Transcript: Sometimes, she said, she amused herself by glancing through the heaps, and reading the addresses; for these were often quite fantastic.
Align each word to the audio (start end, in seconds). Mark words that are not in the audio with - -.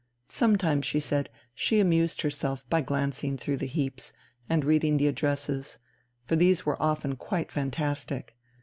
Sometimes, 0.29 0.83
she 0.87 0.99
said, 0.99 1.29
she 1.53 1.79
amused 1.79 2.23
herself 2.23 2.67
by 2.71 2.81
glancing 2.81 3.37
through 3.37 3.57
the 3.57 3.67
heaps, 3.67 4.13
and 4.49 4.65
reading 4.65 4.97
the 4.97 5.05
addresses; 5.05 5.77
for 6.25 6.35
these 6.35 6.65
were 6.65 6.81
often 6.81 7.15
quite 7.15 7.51
fantastic. 7.51 8.35